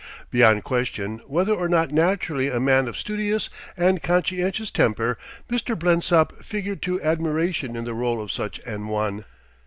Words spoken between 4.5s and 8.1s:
temper, Mr. Blensop figured to admiration in the